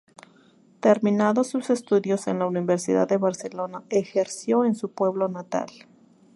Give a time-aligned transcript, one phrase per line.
[0.79, 5.67] Terminados sus estudios en la Universidad de Barcelona, ejerció en su pueblo natal.